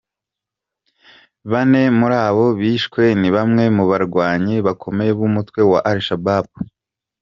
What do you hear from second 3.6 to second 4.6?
mu barwanyi